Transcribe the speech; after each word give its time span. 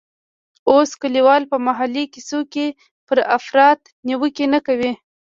اوس 0.71 0.89
کلیوال 1.01 1.43
په 1.51 1.57
محلي 1.67 2.05
کیسو 2.13 2.39
کې 2.53 2.65
پر 3.07 3.17
افراط 3.37 3.81
نیوکې 4.07 4.45
نه 4.53 4.59
کوي. 4.67 4.91